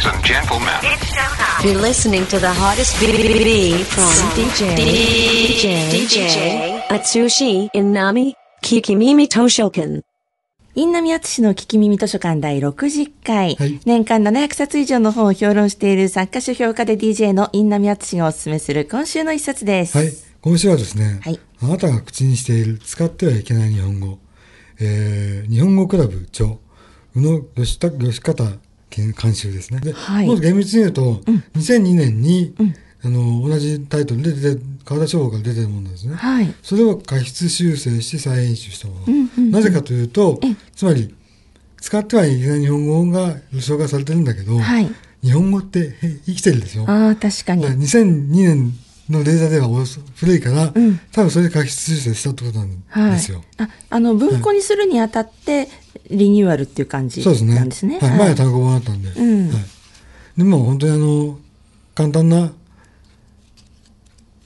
[0.00, 0.68] Ladies and gentlemen.
[1.62, 8.32] You're listening to the hottest BBB from DJ DJ DJ Atsushi Inami
[8.62, 10.02] Kikimimi Toshokan.
[10.74, 19.98] インナミアツシの聞き耳図書館第60回、はい年間700冊以上の本を評論している作家書評家で DJ のインナミアツシがおすすめする今週の一冊です。
[19.98, 20.12] はい。
[20.40, 24.18] 今週はですね、はいあなたが口にしている使ってはいけない日本語、
[24.80, 26.56] えー、日本語クラブ著、
[27.14, 28.44] 宇野義方
[28.90, 29.80] 監修ですね。
[29.80, 31.22] で、はいもっと厳密に言うと、
[31.56, 32.54] 2002年に、
[33.02, 36.14] あの、同じタイトルで出て、川田書房から出てるものなんですね。
[36.16, 36.52] はい。
[36.62, 39.00] それを過失修正して再編集したもの。
[39.06, 40.40] うんうんうんなぜかというと、
[40.76, 41.14] つまり、
[41.80, 44.90] 使ってはいけない日本語が紹介されてるんだけど、はい
[45.22, 46.84] 日本語ってへ生きてるでしょ？
[46.88, 47.64] ああ、確かに。
[47.66, 48.72] 2002年
[49.10, 53.12] のデータではお古いから、うん多分それで過失修正したってことなんはい。
[53.12, 53.42] ですよ。
[53.58, 55.68] あ、あの、文庫にするにあたって、
[56.10, 57.54] リニューアルっていう感じそうですね。
[57.54, 57.98] なんですね。
[57.98, 59.08] はい、前は単語本だったんで。
[59.10, 59.58] うんはい、
[60.38, 61.38] でも本当にあの、
[61.94, 62.52] 簡単な、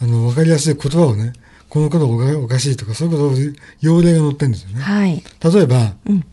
[0.00, 1.32] あの、わかりやすい言葉をね、
[1.68, 3.36] このことおかおかしいとか、そういうことを
[3.80, 4.80] 要例が載ってるんですよね。
[4.80, 5.22] はい。
[5.42, 6.24] 例えば、うん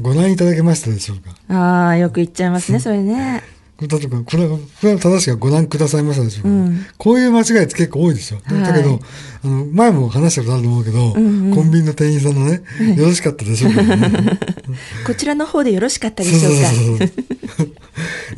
[0.00, 1.34] ご覧いただけましたでしょうか？
[1.52, 3.42] ああ、よく言っちゃいますね、それね。
[3.80, 8.38] 例えばこれは、これは正しくはご覧くださいましたでしょうか、うんこういう間違いって結構多いでしょ。
[8.42, 8.98] はいだけど、
[9.44, 12.62] あの、前も話したことあると思うけど、うんうんコンビニの店員さんのね、
[12.96, 14.38] よろしかったでしょうか、ね。
[15.06, 17.06] こちらの方でよろしかったでしょうか。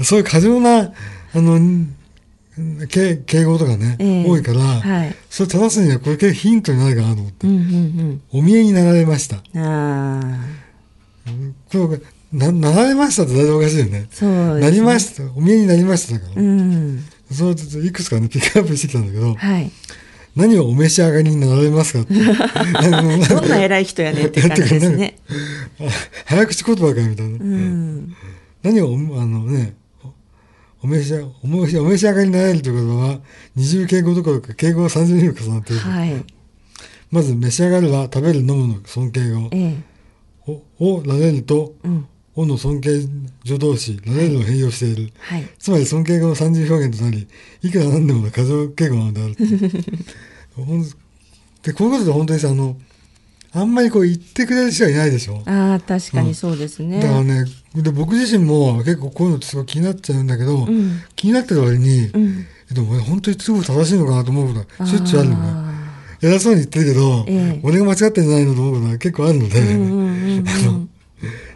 [0.05, 0.93] そういう過剰な、
[1.33, 1.95] あの、ん
[2.89, 7.47] 敬敬語とかね、ええ多いから、はいそれ正すにはこれ結構ヒントになるかなと思って。
[7.47, 9.43] うんうんお見えになられました。
[9.55, 9.63] うん。
[9.63, 10.21] あ
[11.27, 11.31] あ、
[11.73, 12.01] これ
[12.33, 14.07] な、なられましたってだいぶおかしいよね。
[14.11, 15.25] そうねなりました。
[15.35, 16.43] お見えになりましただから。
[16.43, 17.05] うん。
[17.33, 19.71] そうちょっといくつかね、ピックアップしてきたんだけど、はい。
[20.37, 22.15] 何をお召し上がりになられますかって。
[23.35, 25.19] どんな偉い人やねんって感じですね。
[26.25, 27.33] 早口言葉かよみたいな。
[27.33, 28.15] うん。
[28.63, 33.21] 何をお、あのね、おお召しお召しお召し上がりになられるということは、
[33.57, 35.81] 二重敬語どころか敬語が三重にも重なっている。
[35.81, 36.25] はい。
[37.11, 39.49] まず、召し上がるは食べる、飲むの尊敬語。
[39.51, 39.77] ええ。
[40.79, 42.07] お、をられると、うん。
[42.41, 43.01] おの尊敬
[43.45, 45.13] 助動詞、られるを併用している。
[45.19, 45.49] はい。
[45.59, 47.27] つまり尊敬語の三重表現となり、
[47.63, 49.35] いくらなんでも過剰敬語なのである
[51.63, 52.77] で、こういうことで本当にさ、あの、
[53.53, 55.43] あんまりこう言ってくれる人はいないでしょ。
[55.45, 57.01] ああ、確かにそうですね。
[57.01, 62.47] だからね、で僕自身も結構こういうのってすごい気になっちゃうんだけど、ん気になってる割に、うん。
[62.73, 65.43] でも俺本当にすごく正しいのかなと思うことがしょっちゅうあるのね。
[65.45, 65.71] あ
[66.23, 70.89] 偉そうに言ってるけど、ええ俺が間違ってんじゃないのと思うことが結構あるので、ーうんうんうん あの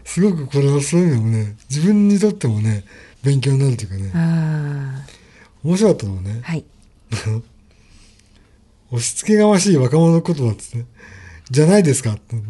[0.04, 2.84] すごくこれはそういうのもね、自分にとってもね、
[3.22, 5.06] 勉強になるというかねうん。、あ
[5.64, 6.64] 面白かったのはねあ。、はい。
[8.90, 10.84] 押し付けがましい若者言葉ってね、
[11.50, 12.42] じゃないですかってね。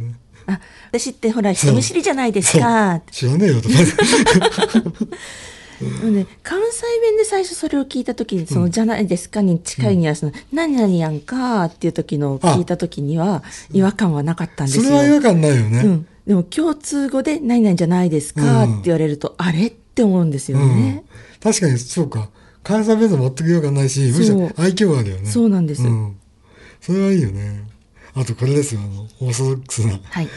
[0.47, 0.61] あ、
[0.91, 3.01] 私ってほら、人見知りじゃないですか。
[3.11, 3.75] 知らねえよとか。
[6.05, 13.43] うんね、関西弁で最初それを聞いた時に、その、じゃないですかに近いには、その、何々やんかっていう時の聞いた時には、
[13.73, 14.85] 違和感はなかったんですよ。
[14.85, 15.79] それは違和感ないよね。
[15.81, 16.07] うん。
[16.27, 21.05] でも共通語で何々じゃないですかって言われると、あれって思うんですよね。
[21.07, 22.31] うん、確かにそうか。
[22.63, 25.27] 関西弁と全く違和感ないし、むしろ愛嬌があるよね。
[25.27, 26.17] そうなんですうん。
[26.81, 27.63] それはいいよね。
[28.15, 30.01] あとこれですよ、あの、オーソドックスな。
[30.03, 30.29] はい。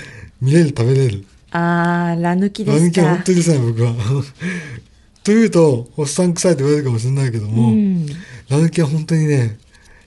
[0.42, 1.26] 見れる、食べれる。
[1.52, 3.32] あー、ラ抜きですランキはか本当。
[3.32, 3.94] にですね、僕は。
[5.24, 8.06] というと、おっさん臭いと言われるかもしれないけども、うん。
[8.50, 9.58] ラ抜きは本当にね、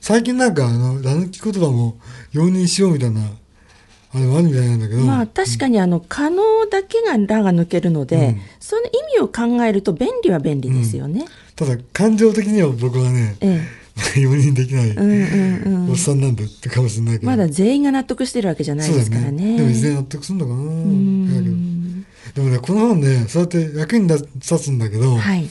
[0.01, 1.99] 最近なんかあの、ラ抜き言葉も
[2.33, 3.31] 容認しようみたいな、
[4.13, 11.27] あれもあるみたいなんだけど、まあ確かにあの、可能だけがラが抜けるので、うんその意味を考えると便利は便利ですよね。
[11.57, 13.61] ただ感情的には僕はね、え
[14.17, 14.93] 容認できない、え。
[14.93, 15.91] うんうんうん。
[15.91, 17.27] おっさんなんだってかもしれないけど。
[17.27, 19.57] まだ全員が納得してるわけじゃないですからね。
[19.57, 20.59] でもいずれ納得するのかな
[22.35, 25.49] でもね、この本ね、そうやって役に立つんだけど、はい。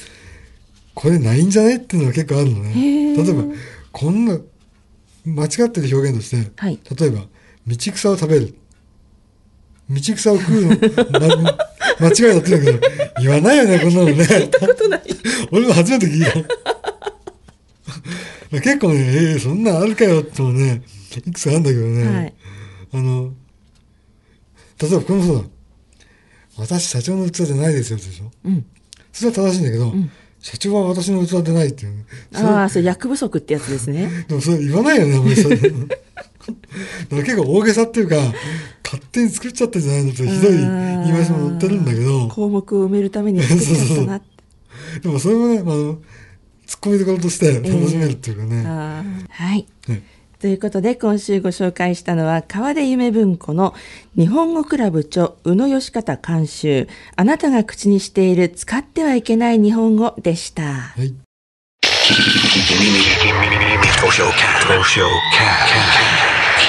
[0.95, 3.15] これないんじゃねっていうのが結構あるのね。
[3.15, 3.43] 例えば、
[3.91, 4.37] こんな、
[5.25, 7.25] 間違ってる表現として、はい例えば、
[7.69, 8.55] 道草を食べる。
[9.89, 10.75] 道草を食うの、ま、
[11.99, 12.79] 間違いだって言うんだけど、
[13.21, 14.13] 言わないよね、こんなのね。
[14.23, 15.01] 聞いたことない。
[15.51, 16.33] 俺も初めて聞いた。
[18.61, 20.81] 結構ね、えーそんなんあるかよってもね、
[21.15, 22.07] いくつかあるんだけどね。
[22.07, 22.33] はい。
[22.93, 23.31] あの、
[24.81, 25.43] 例えばこれもそうだ。
[26.57, 28.31] 私、社長の器じゃないですよ、でしょ。
[28.45, 28.65] うん。
[29.13, 29.93] それは正しいんだけど、
[30.41, 32.05] 社長は私の器でないっていう。
[32.33, 34.25] ああ、それ役不足ってやつですね。
[34.27, 35.57] でもそれ言わないよね、あんまりそれ。
[37.09, 38.15] だけが大げさっていうか
[38.83, 42.27] 勝手に作っちゃったんじゃないのってひどい言い回しも載ってるんだけど。
[42.27, 44.15] 項目を埋めるために 作っちゃったな。
[44.17, 44.39] って
[45.01, 45.75] でもそれもね、まあ、
[46.65, 50.03] ツッコミどころとして楽しめるっていうかね、えー、はい、ね
[50.39, 53.75] ということで今週ご紹介したのは川出夢文庫の
[54.15, 56.87] 日本語クラブ著宇野義方監修。
[57.17, 60.63] あなたが口にしている使ってはいけない日本語でした。
[60.63, 61.13] はい、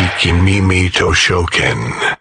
[0.01, 2.20] Kiki, Mimi, Toshoken.